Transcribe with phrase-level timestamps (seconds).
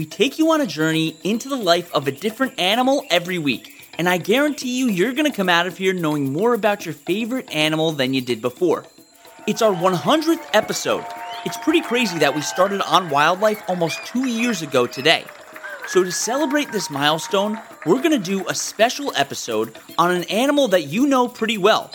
[0.00, 3.86] We take you on a journey into the life of a different animal every week,
[3.98, 7.54] and I guarantee you you're gonna come out of here knowing more about your favorite
[7.54, 8.86] animal than you did before.
[9.46, 11.04] It's our 100th episode.
[11.44, 15.22] It's pretty crazy that we started on wildlife almost two years ago today.
[15.86, 20.84] So, to celebrate this milestone, we're gonna do a special episode on an animal that
[20.84, 21.90] you know pretty well.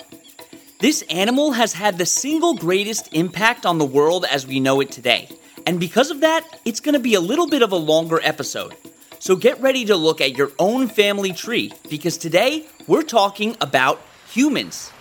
[0.80, 4.92] This animal has had the single greatest impact on the world as we know it
[4.92, 5.28] today
[5.66, 8.76] and because of that, it's going to be a little bit of a longer episode.
[9.20, 14.00] So get ready to look at your own family tree because today we're talking about
[14.30, 14.92] humans.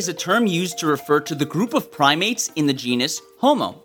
[0.00, 3.84] Is a term used to refer to the group of primates in the genus Homo.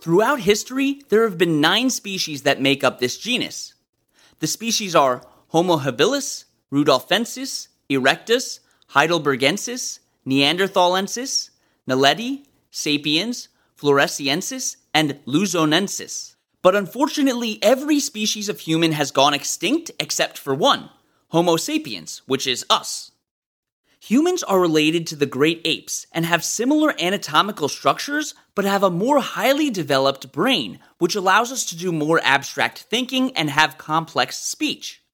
[0.00, 3.74] Throughout history, there have been nine species that make up this genus.
[4.38, 8.60] The species are Homo habilis, rudolfensis, erectus,
[8.92, 11.50] heidelbergensis, neanderthalensis,
[11.86, 16.34] naledi, sapiens, floresiensis, and luzonensis.
[16.62, 20.88] But unfortunately, every species of human has gone extinct except for one,
[21.28, 23.11] Homo sapiens, which is us.
[24.06, 28.90] Humans are related to the great apes and have similar anatomical structures, but have a
[28.90, 34.40] more highly developed brain, which allows us to do more abstract thinking and have complex
[34.40, 35.04] speech.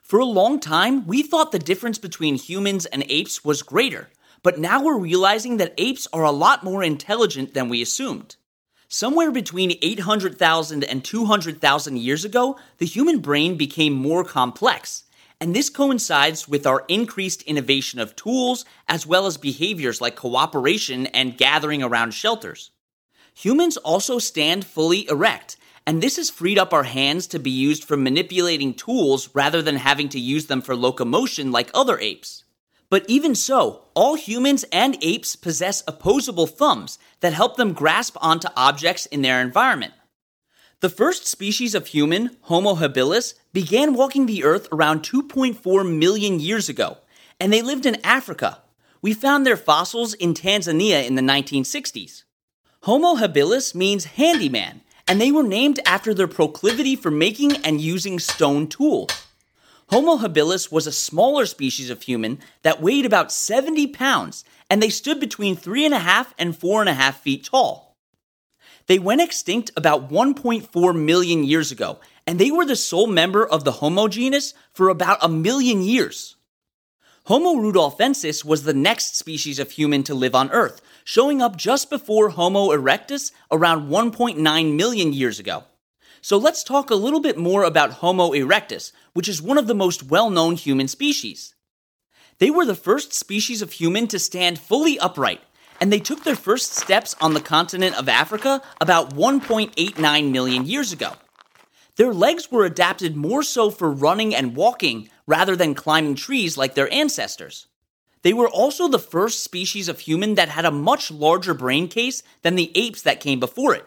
[0.00, 4.10] For a long time, we thought the difference between humans and apes was greater,
[4.44, 8.36] but now we're realizing that apes are a lot more intelligent than we assumed.
[8.86, 15.02] Somewhere between 800,000 and 200,000 years ago, the human brain became more complex,
[15.40, 21.06] and this coincides with our increased innovation of tools as well as behaviors like cooperation
[21.08, 22.70] and gathering around shelters.
[23.34, 27.84] Humans also stand fully erect, and this has freed up our hands to be used
[27.84, 32.44] for manipulating tools rather than having to use them for locomotion like other apes.
[32.88, 38.48] But even so, all humans and apes possess opposable thumbs that help them grasp onto
[38.56, 39.92] objects in their environment.
[40.80, 46.68] The first species of human, Homo habilis, began walking the earth around 2.4 million years
[46.68, 46.98] ago,
[47.40, 48.60] and they lived in Africa.
[49.00, 52.24] We found their fossils in Tanzania in the 1960s.
[52.82, 58.18] Homo habilis means handyman, and they were named after their proclivity for making and using
[58.18, 59.10] stone tools.
[59.88, 64.90] Homo habilis was a smaller species of human that weighed about 70 pounds, and they
[64.90, 67.85] stood between 3.5 and 4.5 feet tall.
[68.86, 73.64] They went extinct about 1.4 million years ago, and they were the sole member of
[73.64, 76.36] the Homo genus for about a million years.
[77.24, 81.90] Homo rudolfensis was the next species of human to live on Earth, showing up just
[81.90, 85.64] before Homo erectus around 1.9 million years ago.
[86.20, 89.74] So let's talk a little bit more about Homo erectus, which is one of the
[89.74, 91.56] most well known human species.
[92.38, 95.40] They were the first species of human to stand fully upright,
[95.80, 100.92] and they took their first steps on the continent of Africa about 1.89 million years
[100.92, 101.12] ago.
[101.96, 106.74] Their legs were adapted more so for running and walking rather than climbing trees like
[106.74, 107.66] their ancestors.
[108.22, 112.22] They were also the first species of human that had a much larger brain case
[112.42, 113.84] than the apes that came before it.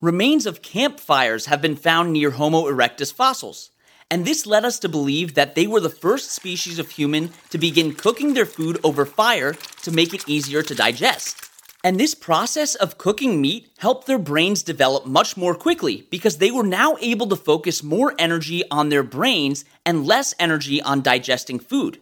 [0.00, 3.70] Remains of campfires have been found near Homo erectus fossils,
[4.10, 7.58] and this led us to believe that they were the first species of human to
[7.58, 11.48] begin cooking their food over fire to make it easier to digest.
[11.82, 16.50] And this process of cooking meat helped their brains develop much more quickly because they
[16.50, 21.58] were now able to focus more energy on their brains and less energy on digesting
[21.58, 22.00] food.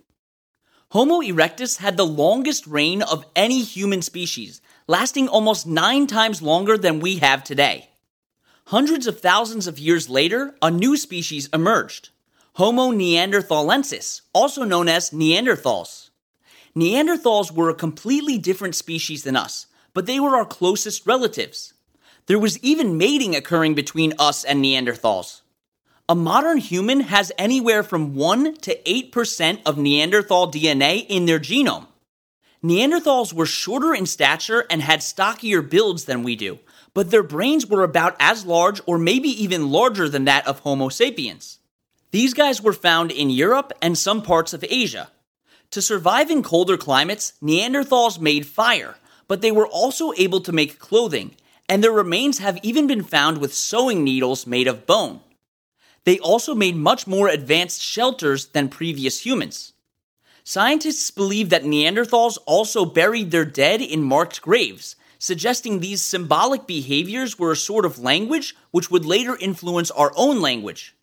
[0.90, 6.78] Homo erectus had the longest reign of any human species, lasting almost nine times longer
[6.78, 7.90] than we have today.
[8.68, 12.10] Hundreds of thousands of years later, a new species emerged
[12.56, 16.10] Homo neanderthalensis, also known as Neanderthals.
[16.76, 21.72] Neanderthals were a completely different species than us, but they were our closest relatives.
[22.26, 25.40] There was even mating occurring between us and Neanderthals.
[26.06, 31.86] A modern human has anywhere from 1 to 8% of Neanderthal DNA in their genome.
[32.62, 36.58] Neanderthals were shorter in stature and had stockier builds than we do,
[36.98, 40.88] but their brains were about as large or maybe even larger than that of Homo
[40.88, 41.60] sapiens.
[42.10, 45.08] These guys were found in Europe and some parts of Asia.
[45.70, 48.96] To survive in colder climates, Neanderthals made fire,
[49.28, 51.36] but they were also able to make clothing,
[51.68, 55.20] and their remains have even been found with sewing needles made of bone.
[56.02, 59.72] They also made much more advanced shelters than previous humans.
[60.42, 67.38] Scientists believe that Neanderthals also buried their dead in marked graves, suggesting these symbolic behaviors
[67.38, 70.94] were a sort of language which would later influence our own language.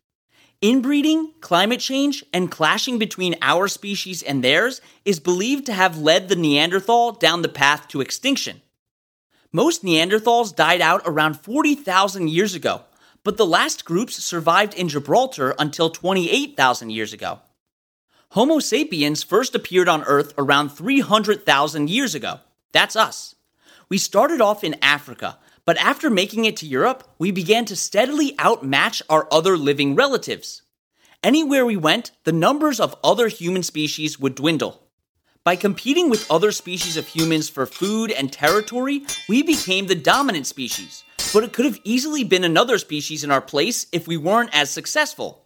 [0.61, 6.27] Inbreeding, climate change, and clashing between our species and theirs is believed to have led
[6.27, 8.61] the Neanderthal down the path to extinction.
[9.51, 12.81] Most Neanderthals died out around 40,000 years ago,
[13.23, 17.39] but the last groups survived in Gibraltar until 28,000 years ago.
[18.29, 22.39] Homo sapiens first appeared on Earth around 300,000 years ago.
[22.71, 23.34] That's us.
[23.89, 28.35] We started off in Africa, but after making it to Europe, we began to steadily
[28.39, 30.61] outmatch our other living relatives.
[31.23, 34.83] Anywhere we went, the numbers of other human species would dwindle.
[35.43, 40.47] By competing with other species of humans for food and territory, we became the dominant
[40.47, 41.03] species,
[41.33, 44.71] but it could have easily been another species in our place if we weren't as
[44.71, 45.45] successful.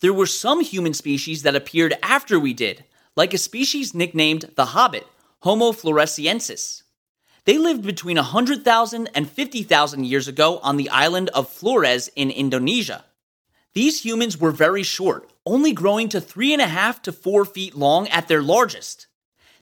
[0.00, 2.84] There were some human species that appeared after we did,
[3.16, 5.06] like a species nicknamed the Hobbit,
[5.40, 6.83] Homo floresiensis.
[7.44, 13.04] They lived between 100,000 and 50,000 years ago on the island of Flores in Indonesia.
[13.74, 17.74] These humans were very short, only growing to three and a half to four feet
[17.74, 19.08] long at their largest.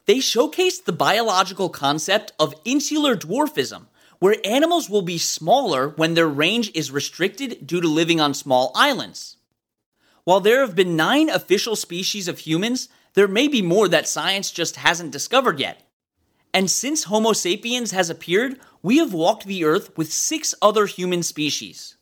[0.06, 3.86] They showcased the biological concept of insular dwarfism,
[4.20, 8.70] where animals will be smaller when their range is restricted due to living on small
[8.76, 9.38] islands.
[10.22, 14.52] While there have been nine official species of humans, there may be more that science
[14.52, 15.82] just hasn't discovered yet.
[16.54, 21.22] And since Homo sapiens has appeared, we have walked the earth with six other human
[21.22, 21.96] species.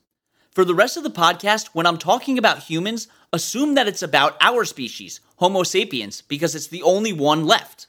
[0.50, 4.36] For the rest of the podcast, when I'm talking about humans, assume that it's about
[4.40, 7.86] our species, Homo sapiens, because it's the only one left.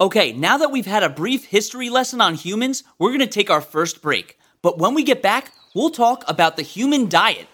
[0.00, 3.60] Okay, now that we've had a brief history lesson on humans, we're to take our
[3.60, 4.38] first break.
[4.62, 7.48] But when we get back, we'll talk about the human diet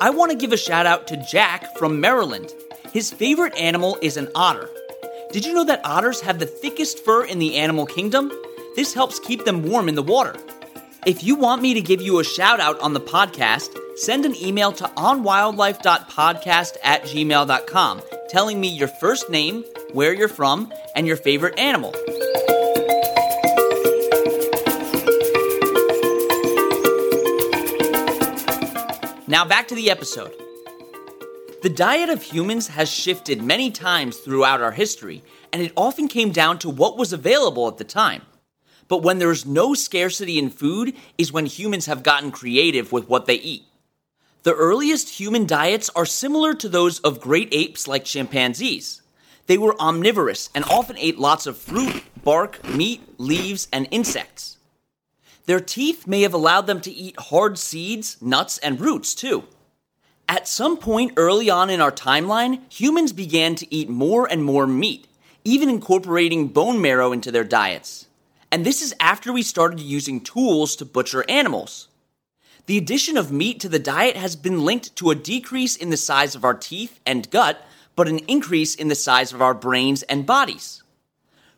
[0.00, 2.52] I want to give a shout out to Jack from Maryland.
[2.92, 4.68] His favorite animal is an otter.
[5.32, 8.30] Did you know that otters have the thickest fur in the animal kingdom?
[8.74, 10.36] This helps keep them warm in the water.
[11.06, 14.34] If you want me to give you a shout out on the podcast, send an
[14.36, 21.16] email to onwildlife.podcast at gmail.com telling me your first name, where you're from, and your
[21.16, 21.94] favorite animal.
[29.36, 30.32] Now back to the episode.
[31.60, 35.22] The diet of humans has shifted many times throughout our history,
[35.52, 38.22] and it often came down to what was available at the time.
[38.88, 43.26] But when there's no scarcity in food is when humans have gotten creative with what
[43.26, 43.64] they eat.
[44.44, 49.02] The earliest human diets are similar to those of great apes like chimpanzees.
[49.48, 54.55] They were omnivorous and often ate lots of fruit, bark, meat, leaves, and insects.
[55.46, 59.44] Their teeth may have allowed them to eat hard seeds, nuts, and roots too.
[60.28, 64.66] At some point early on in our timeline, humans began to eat more and more
[64.66, 65.06] meat,
[65.44, 68.06] even incorporating bone marrow into their diets.
[68.50, 71.88] And this is after we started using tools to butcher animals.
[72.66, 75.96] The addition of meat to the diet has been linked to a decrease in the
[75.96, 80.02] size of our teeth and gut, but an increase in the size of our brains
[80.04, 80.82] and bodies.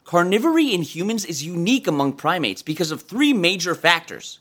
[0.09, 4.39] Carnivory in humans is unique among primates because of three major factors.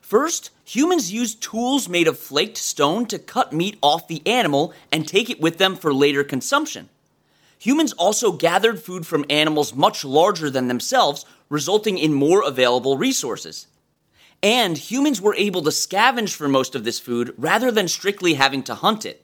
[0.00, 5.08] First, humans use tools made of flaked stone to cut meat off the animal and
[5.08, 6.90] take it with them for later consumption.
[7.58, 13.66] Humans also gathered food from animals much larger than themselves, resulting in more available resources.
[14.44, 18.62] And humans were able to scavenge for most of this food rather than strictly having
[18.62, 19.23] to hunt it.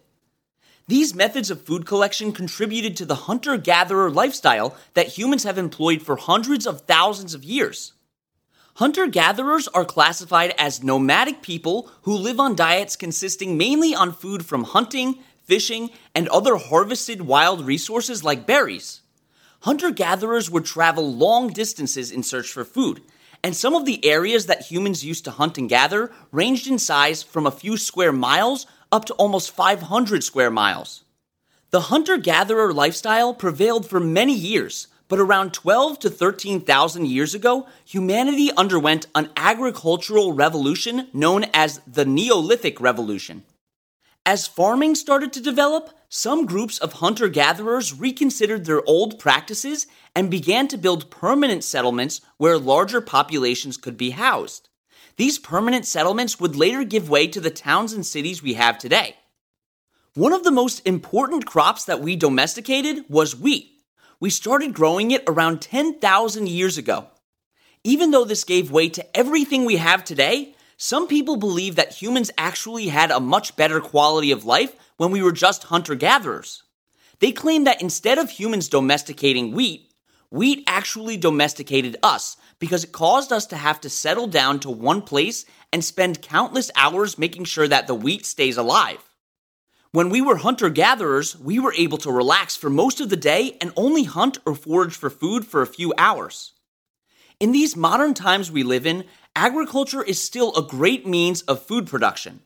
[0.90, 6.02] These methods of food collection contributed to the hunter gatherer lifestyle that humans have employed
[6.02, 7.92] for hundreds of thousands of years.
[8.74, 14.44] Hunter gatherers are classified as nomadic people who live on diets consisting mainly on food
[14.44, 19.02] from hunting, fishing, and other harvested wild resources like berries.
[19.60, 23.00] Hunter gatherers would travel long distances in search for food,
[23.44, 27.22] and some of the areas that humans used to hunt and gather ranged in size
[27.22, 31.04] from a few square miles up to almost 500 square miles.
[31.70, 37.66] The hunter gatherer lifestyle prevailed for many years, but around 12 to 13,000 years ago,
[37.84, 43.44] humanity underwent an agricultural revolution known as the Neolithic Revolution.
[44.26, 50.30] As farming started to develop, some groups of hunter gatherers reconsidered their old practices and
[50.30, 54.69] began to build permanent settlements where larger populations could be housed.
[55.20, 59.16] These permanent settlements would later give way to the towns and cities we have today.
[60.14, 63.70] One of the most important crops that we domesticated was wheat
[64.18, 67.08] we started growing it around 10,000 years ago.
[67.84, 72.30] Even though this gave way to everything we have today, some people believe that humans
[72.38, 76.62] actually had a much better quality of life when we were just hunter gatherers.
[77.18, 79.89] They claim that instead of humans domesticating wheat,
[80.30, 85.02] wheat actually domesticated us because it caused us to have to settle down to one
[85.02, 89.10] place and spend countless hours making sure that the wheat stays alive.
[89.92, 93.56] When we were hunter gatherers, we were able to relax for most of the day
[93.60, 96.52] and only hunt or forage for food for a few hours.
[97.40, 101.88] In these modern times we live in, agriculture is still a great means of food
[101.88, 102.40] production.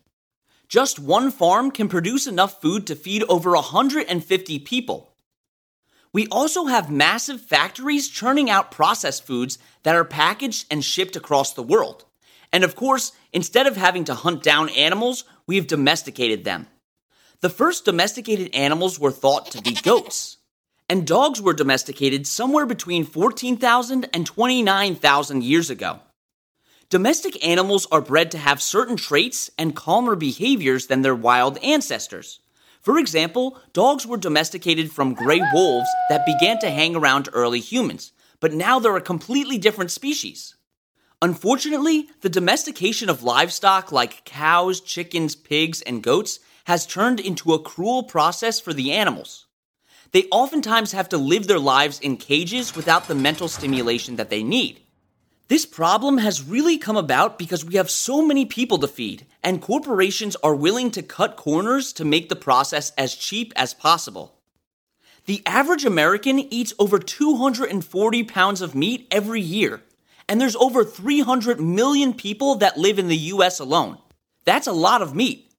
[0.68, 5.13] Just one farm can produce enough food to feed over 150 people.
[6.14, 11.52] We also have massive factories churning out processed foods that are packaged and shipped across
[11.52, 12.04] the world.
[12.52, 16.68] And of course, instead of having to hunt down animals, we have domesticated them.
[17.40, 20.36] The first domesticated animals were thought to be goats,
[20.88, 25.98] and dogs were domesticated somewhere between 14,000 and 29,000 years ago.
[26.90, 32.38] Domestic animals are bred to have certain traits and calmer behaviors than their wild ancestors.
[32.84, 38.12] For example, dogs were domesticated from gray wolves that began to hang around early humans,
[38.40, 40.54] but now they're a completely different species.
[41.22, 47.62] Unfortunately, the domestication of livestock like cows, chickens, pigs, and goats has turned into a
[47.62, 49.46] cruel process for the animals.
[50.12, 54.42] They oftentimes have to live their lives in cages without the mental stimulation that they
[54.42, 54.83] need.
[55.54, 59.62] This problem has really come about because we have so many people to feed, and
[59.62, 64.34] corporations are willing to cut corners to make the process as cheap as possible.
[65.26, 69.80] The average American eats over 240 pounds of meat every year,
[70.28, 73.98] and there's over 300 million people that live in the US alone.
[74.44, 75.52] That's a lot of meat.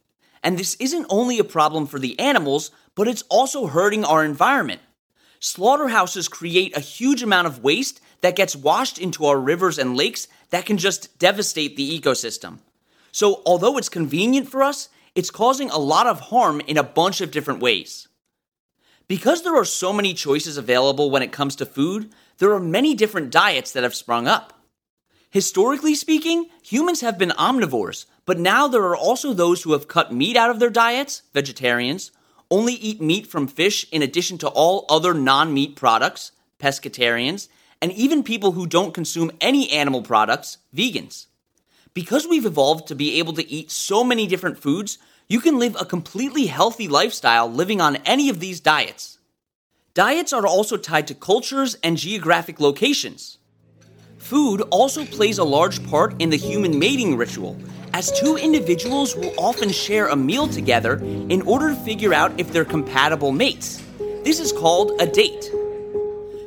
[0.43, 4.81] And this isn't only a problem for the animals, but it's also hurting our environment.
[5.45, 10.27] Slaughterhouses create a huge amount of waste that gets washed into our rivers and lakes
[10.49, 12.57] that can just devastate the ecosystem.
[13.11, 17.21] So, although it's convenient for us, it's causing a lot of harm in a bunch
[17.21, 18.07] of different ways.
[19.07, 22.09] Because there are so many choices available when it comes to food,
[22.39, 24.51] there are many different diets that have sprung up.
[25.29, 30.11] Historically speaking, humans have been omnivores, but now there are also those who have cut
[30.11, 32.09] meat out of their diets, vegetarians,
[32.51, 37.47] only eat meat from fish in addition to all other non meat products, pescatarians,
[37.81, 41.27] and even people who don't consume any animal products, vegans.
[41.93, 44.97] Because we've evolved to be able to eat so many different foods,
[45.27, 49.17] you can live a completely healthy lifestyle living on any of these diets.
[49.93, 53.37] Diets are also tied to cultures and geographic locations.
[54.17, 57.57] Food also plays a large part in the human mating ritual,
[57.95, 60.97] as two individuals will often share a meal together
[61.29, 63.81] in order to figure out if they're compatible mates.
[64.25, 65.49] This is called a date.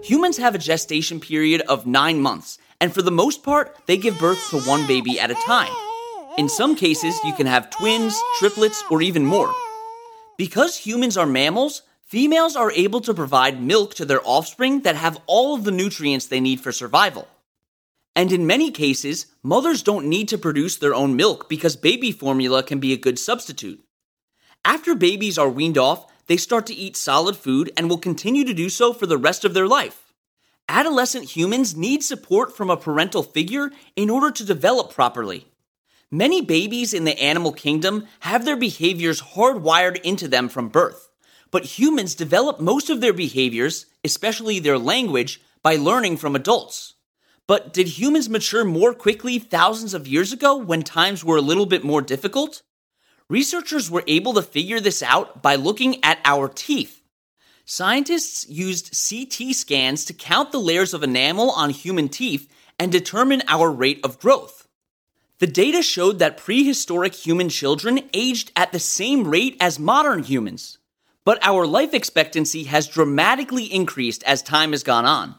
[0.05, 4.19] Humans have a gestation period of nine months, and for the most part, they give
[4.19, 5.73] birth to one baby at a time.
[6.37, 9.51] In some cases, you can have twins, triplets, or even more.
[10.37, 15.19] Because humans are mammals, females are able to provide milk to their offspring that have
[15.27, 17.27] all of the nutrients they need for survival.
[18.19, 22.65] And in many cases, mothers don't need to produce their own milk because baby formula
[22.65, 23.81] can be a good substitute.
[24.65, 28.53] After babies are weaned off, they start to eat solid food and will continue to
[28.53, 30.13] do so for the rest of their life.
[30.69, 35.47] Adolescent humans need support from a parental figure in order to develop properly.
[36.11, 41.09] Many babies in the animal kingdom have their behaviors hardwired into them from birth,
[41.53, 46.95] but humans develop most of their behaviors, especially their language, by learning from adults.
[47.49, 51.65] But did humans mature more quickly thousands of years ago when times were a little
[51.65, 52.63] bit more difficult?
[53.31, 57.03] Researchers were able to figure this out by looking at our teeth.
[57.65, 63.43] Scientists used CT scans to count the layers of enamel on human teeth and determine
[63.49, 64.69] our rate of growth.
[65.39, 70.77] The data showed that prehistoric human children aged at the same rate as modern humans,
[71.25, 75.35] but our life expectancy has dramatically increased as time has gone on.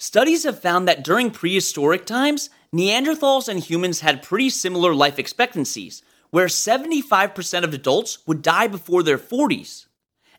[0.00, 6.02] Studies have found that during prehistoric times, Neanderthals and humans had pretty similar life expectancies,
[6.30, 9.86] where 75% of adults would die before their 40s.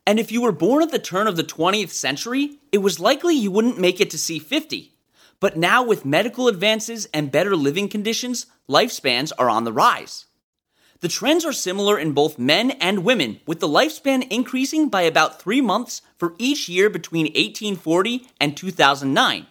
[0.08, 3.36] And if you were born at the turn of the 20th century, it was likely
[3.36, 4.94] you wouldn't make it to see 50.
[5.42, 10.26] But now, with medical advances and better living conditions, lifespans are on the rise.
[11.02, 15.42] The trends are similar in both men and women, with the lifespan increasing by about
[15.42, 19.48] three months for each year between 1840 and 2009.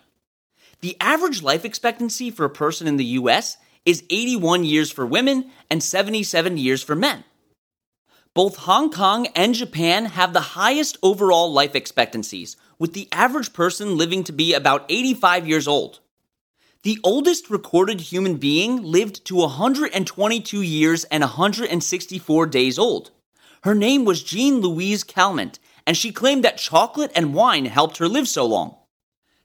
[0.80, 5.50] The average life expectancy for a person in the US is 81 years for women
[5.70, 7.24] and 77 years for men.
[8.34, 13.96] Both Hong Kong and Japan have the highest overall life expectancies, with the average person
[13.96, 16.00] living to be about 85 years old.
[16.88, 23.10] The oldest recorded human being lived to 122 years and 164 days old.
[23.64, 28.08] Her name was Jeanne Louise Calment, and she claimed that chocolate and wine helped her
[28.08, 28.74] live so long.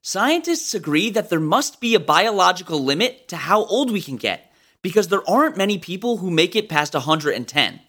[0.01, 4.49] Scientists agree that there must be a biological limit to how old we can get,
[4.81, 7.81] because there aren't many people who make it past 110.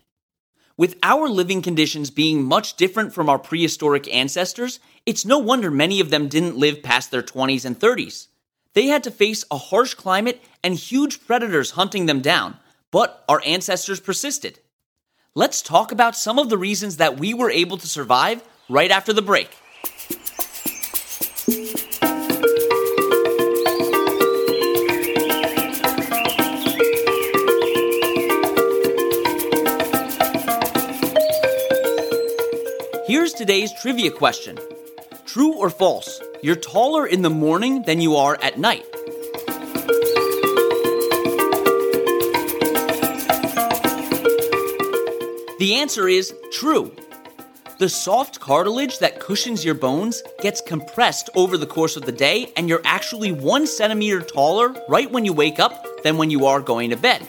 [0.76, 6.00] With our living conditions being much different from our prehistoric ancestors, it's no wonder many
[6.00, 8.26] of them didn't live past their 20s and 30s.
[8.74, 12.56] They had to face a harsh climate and huge predators hunting them down,
[12.90, 14.58] but our ancestors persisted.
[15.36, 19.12] Let's talk about some of the reasons that we were able to survive right after
[19.12, 19.50] the break.
[33.06, 34.58] Here's today's trivia question
[35.34, 36.20] True or false?
[36.44, 38.84] You're taller in the morning than you are at night.
[45.58, 46.94] The answer is true.
[47.80, 52.52] The soft cartilage that cushions your bones gets compressed over the course of the day,
[52.56, 56.60] and you're actually one centimeter taller right when you wake up than when you are
[56.60, 57.28] going to bed.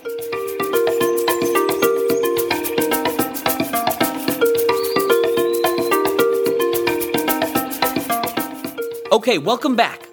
[9.15, 10.10] Okay, welcome back.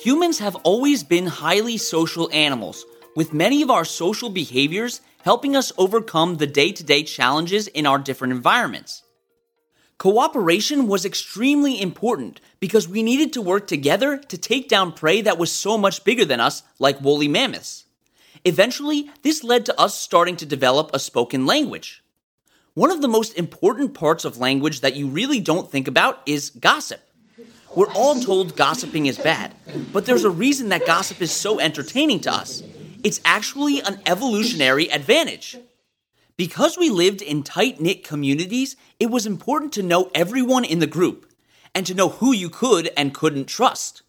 [0.00, 2.84] Humans have always been highly social animals,
[3.16, 7.86] with many of our social behaviors helping us overcome the day to day challenges in
[7.86, 9.02] our different environments.
[9.96, 15.38] Cooperation was extremely important because we needed to work together to take down prey that
[15.38, 17.86] was so much bigger than us, like woolly mammoths.
[18.44, 22.04] Eventually, this led to us starting to develop a spoken language.
[22.74, 26.50] One of the most important parts of language that you really don't think about is
[26.50, 27.00] gossip.
[27.76, 29.54] We're all told gossiping is bad,
[29.92, 32.64] but there's a reason that gossip is so entertaining to us.
[33.04, 35.56] It's actually an evolutionary advantage.
[36.36, 40.88] Because we lived in tight knit communities, it was important to know everyone in the
[40.88, 41.30] group
[41.72, 44.02] and to know who you could and couldn't trust.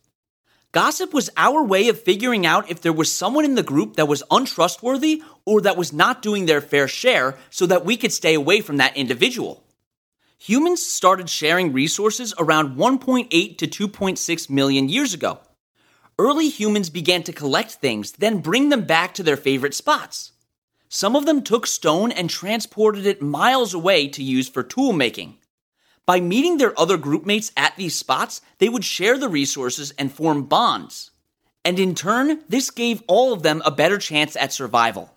[0.71, 4.07] Gossip was our way of figuring out if there was someone in the group that
[4.07, 8.33] was untrustworthy or that was not doing their fair share so that we could stay
[8.33, 9.63] away from that individual
[10.41, 15.39] humans started sharing resources around 1.8 to 2.6 million years ago.
[16.17, 20.31] Early humans began to collect things, then bring them back to their favorite spots.
[20.89, 25.37] Some of them took stone and transported it miles away to use for tool making.
[26.07, 30.45] By meeting their other groupmates at these spots, they would share the resources and form
[30.45, 31.11] bonds.
[31.63, 35.13] And in turn, this gave all of them a better chance at survival.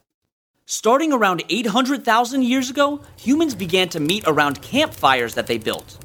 [0.67, 5.99] Starting around 800,000 years ago, humans began to meet around campfires that they built.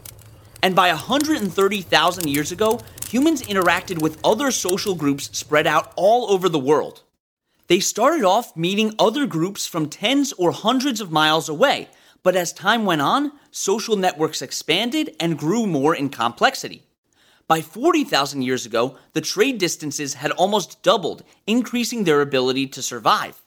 [0.62, 6.50] And by 130,000 years ago, humans interacted with other social groups spread out all over
[6.50, 7.04] the world.
[7.68, 11.88] They started off meeting other groups from tens or hundreds of miles away,
[12.22, 16.84] but as time went on, social networks expanded and grew more in complexity.
[17.48, 23.42] By 40,000 years ago, the trade distances had almost doubled, increasing their ability to survive.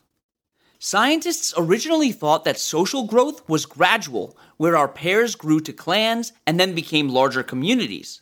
[0.84, 6.58] Scientists originally thought that social growth was gradual, where our pairs grew to clans and
[6.58, 8.20] then became larger communities.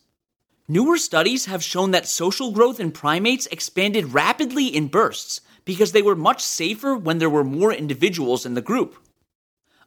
[0.69, 6.03] Newer studies have shown that social growth in primates expanded rapidly in bursts because they
[6.03, 8.95] were much safer when there were more individuals in the group.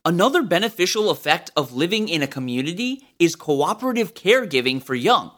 [0.03, 5.29] Another beneficial effect of living in a community is cooperative caregiving for young.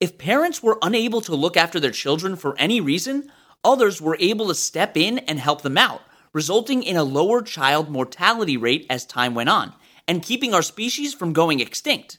[0.00, 3.32] If parents were unable to look after their children for any reason,
[3.64, 6.02] others were able to step in and help them out
[6.32, 9.72] resulting in a lower child mortality rate as time went on,
[10.06, 12.18] and keeping our species from going extinct.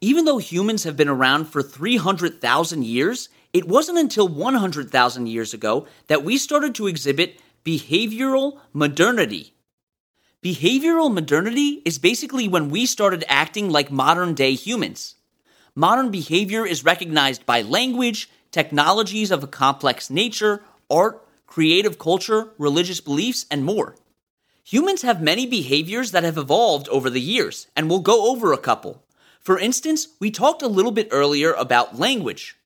[0.00, 5.86] Even though humans have been around for 300,000 years, it wasn't until 100,000 years ago
[6.06, 9.54] that we started to exhibit behavioral modernity.
[10.42, 15.16] Behavioral modernity is basically when we started acting like modern day humans.
[15.74, 23.00] Modern behavior is recognized by language, technologies of a complex nature, art, creative culture, religious
[23.00, 23.96] beliefs, and more.
[24.62, 28.58] Humans have many behaviors that have evolved over the years, and we'll go over a
[28.58, 29.02] couple.
[29.40, 32.56] For instance, we talked a little bit earlier about language.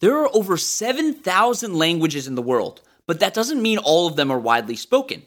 [0.00, 4.30] There are over 7,000 languages in the world, but that doesn't mean all of them
[4.30, 5.22] are widely spoken.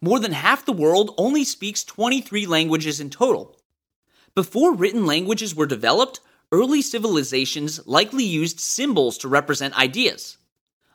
[0.00, 3.60] More than half the world only speaks 23 languages in total.
[4.34, 10.38] Before written languages were developed, early civilizations likely used symbols to represent ideas.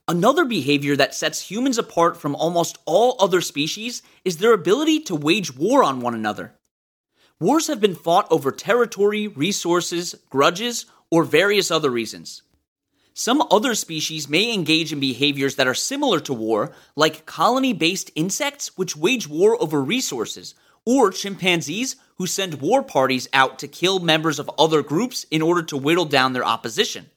[0.10, 5.16] Another behavior that sets humans apart from almost all other species is their ability to
[5.16, 6.56] wage war on one another.
[7.40, 12.42] Wars have been fought over territory, resources, grudges, or various other reasons.
[13.14, 18.10] Some other species may engage in behaviors that are similar to war, like colony based
[18.16, 20.56] insects which wage war over resources,
[20.88, 25.62] or chimpanzees who send war parties out to kill members of other groups in order
[25.62, 27.12] to whittle down their opposition.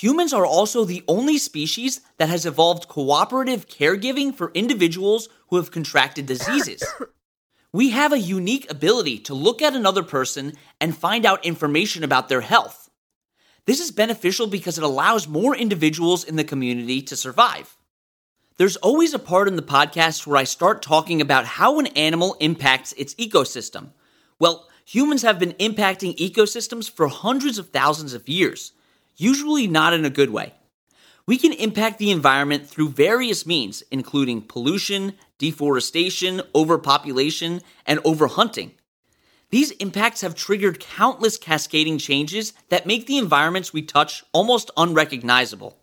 [0.00, 5.70] Humans are also the only species that has evolved cooperative caregiving for individuals who have
[5.70, 6.84] contracted diseases.
[7.72, 12.28] We have a unique ability to look at another person and find out information about
[12.28, 12.90] their health.
[13.64, 17.78] This is beneficial because it allows more individuals in the community to survive.
[18.58, 22.36] There's always a part in the podcast where I start talking about how an animal
[22.38, 23.92] impacts its ecosystem.
[24.38, 28.72] Well, humans have been impacting ecosystems for hundreds of thousands of years
[29.16, 30.54] usually not in a good way.
[31.26, 38.72] We can impact the environment through various means, including pollution, deforestation, overpopulation, and overhunting.
[39.50, 45.76] These impacts have triggered countless cascading changes that make the environments we touch almost unrecognizable.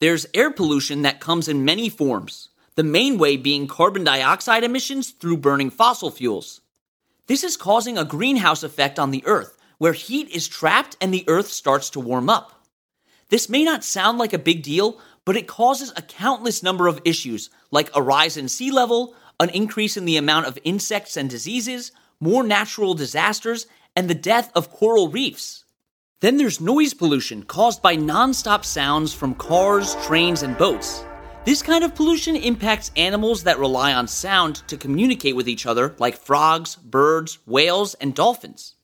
[0.00, 5.10] There's air pollution that comes in many forms, the main way being carbon dioxide emissions
[5.10, 6.62] through burning fossil fuels.
[7.26, 11.24] This is causing a greenhouse effect on the Earth, where heat is trapped and the
[11.26, 12.59] Earth starts to warm up.
[13.30, 17.00] This may not sound like a big deal, but it causes a countless number of
[17.04, 21.30] issues, like a rise in sea level, an increase in the amount of insects and
[21.30, 25.64] diseases, more natural disasters, and the death of coral reefs.
[26.18, 31.04] Then there's noise pollution caused by nonstop sounds from cars, trains, and boats.
[31.44, 35.94] This kind of pollution impacts animals that rely on sound to communicate with each other,
[35.98, 38.74] like frogs, birds, whales, and dolphins.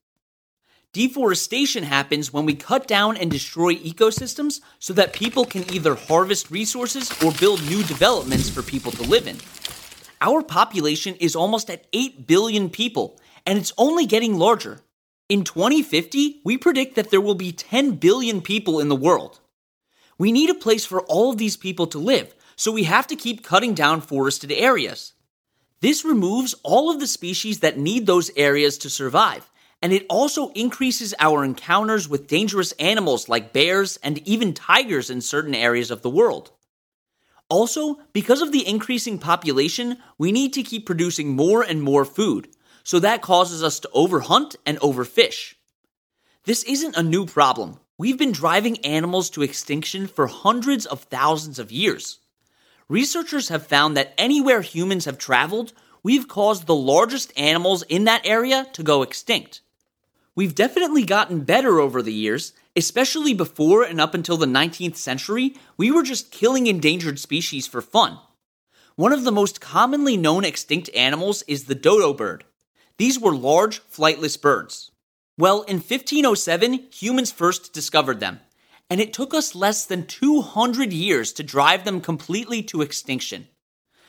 [0.96, 6.50] Deforestation happens when we cut down and destroy ecosystems so that people can either harvest
[6.50, 9.36] resources or build new developments for people to live in.
[10.22, 14.80] Our population is almost at 8 billion people, and it's only getting larger.
[15.28, 19.38] In 2050, we predict that there will be 10 billion people in the world.
[20.16, 23.16] We need a place for all of these people to live, so we have to
[23.16, 25.12] keep cutting down forested areas.
[25.82, 29.50] This removes all of the species that need those areas to survive,
[29.82, 35.20] and it also increases our encounters with dangerous animals like bears and even tigers in
[35.20, 36.50] certain areas of the world.
[37.48, 42.48] Also, because of the increasing population, we need to keep producing more and more food,
[42.82, 45.54] so that causes us to overhunt and overfish.
[46.44, 47.78] This isn't a new problem.
[47.98, 52.18] We've been driving animals to extinction for hundreds of thousands of years.
[52.88, 58.24] Researchers have found that anywhere humans have traveled, we've caused the largest animals in that
[58.24, 59.60] area to go extinct.
[60.36, 65.54] We've definitely gotten better over the years, especially before and up until the 19th century,
[65.78, 68.18] we were just killing endangered species for fun.
[68.96, 72.44] One of the most commonly known extinct animals is the dodo bird.
[72.98, 74.90] These were large, flightless birds.
[75.38, 78.40] Well, in 1507, humans first discovered them,
[78.90, 83.48] and it took us less than 200 years to drive them completely to extinction.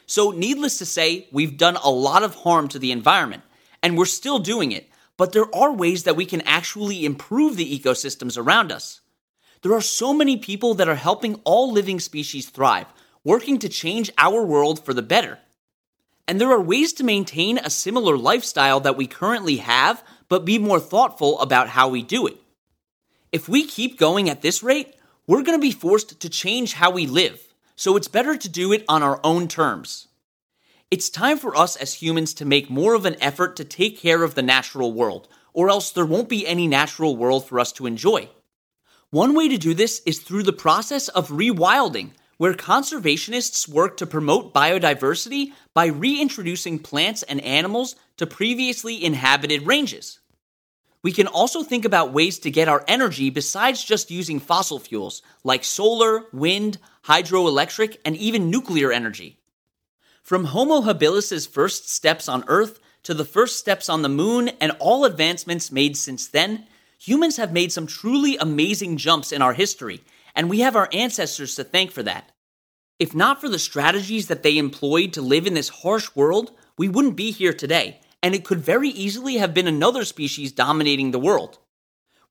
[0.06, 3.44] So, needless to say, we've done a lot of harm to the environment,
[3.82, 7.80] and we're still doing it but there are ways that we can actually improve the
[7.80, 9.02] ecosystems around us.
[9.64, 12.86] There are so many people that are helping all living species thrive,
[13.24, 15.40] working to change our world for the better.
[16.28, 20.60] And there are ways to maintain a similar lifestyle that we currently have, but be
[20.60, 22.38] more thoughtful about how we do it.
[23.32, 24.94] If we keep going at this rate,
[25.26, 27.42] we're going to be forced to change how we live,
[27.76, 30.08] so it's better to do it on our own terms.
[30.90, 34.24] It's time for us as humans to make more of an effort to take care
[34.24, 37.88] of the natural world, or else there won't be any natural world for us to
[37.88, 38.30] enjoy.
[39.10, 44.08] One way to do this is through the process of rewilding, where conservationists work to
[44.08, 50.20] promote biodiversity by reintroducing plants and animals to previously inhabited ranges.
[51.04, 55.22] We can also think about ways to get our energy besides just using fossil fuels,
[55.44, 59.38] like solar, wind, hydroelectric, and even nuclear energy.
[60.28, 64.74] From Homo habilis' first steps on Earth to the first steps on the moon and
[64.78, 66.68] all advancements made since then,
[67.00, 70.02] humans have made some truly amazing jumps in our history,
[70.36, 72.34] and we have our ancestors to thank for that.
[73.00, 76.90] If not for the strategies that they employed to live in this harsh world, we
[76.90, 81.20] wouldn't be here today, and it could very easily have been another species dominating the
[81.20, 81.58] world.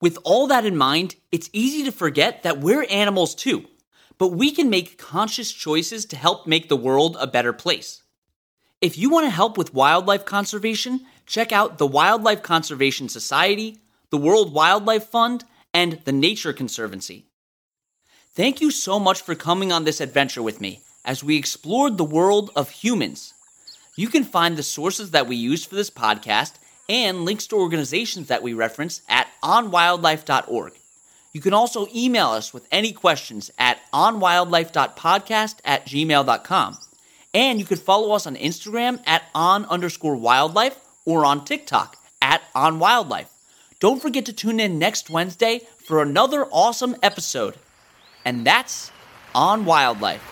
[0.03, 3.65] With all that in mind, it's easy to forget that we're animals too,
[4.19, 8.03] but we can make conscious choices to help make the world a better place.
[8.81, 13.79] If you want to help with wildlife conservation, check out the Wildlife Conservation Society,
[14.11, 17.27] the World Wildlife Fund, and the Nature Conservancy.
[18.35, 22.05] Thank you so much for coming on this adventure with me as we explored the
[22.05, 23.33] world of humans.
[23.97, 26.53] You can find the sources that we used for this podcast
[26.89, 30.75] and links to organizations that we reference at onwildlife.org.
[31.37, 36.79] You can also email us with any questions at onwildlife.podcast at gmail.com.
[37.35, 42.41] And you could follow us on Instagram at on underscore wildlife or on TikTok at
[42.55, 43.29] on wildlife.
[43.81, 47.57] Don't forget to tune in next Wednesday for another awesome episode.
[48.25, 48.91] And that's
[49.35, 50.23] on wildlife.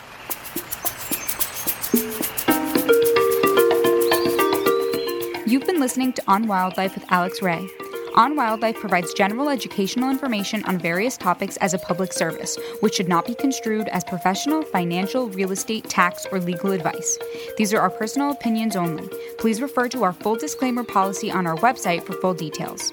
[5.47, 7.69] You've been listening to On Wildlife with Alex Ray.
[8.17, 13.09] On Wildlife provides general educational information on various topics as a public service, which should
[13.09, 17.19] not be construed as professional, financial, real estate, tax, or legal advice.
[17.57, 19.09] These are our personal opinions only.
[19.39, 22.93] Please refer to our full disclaimer policy on our website for full details.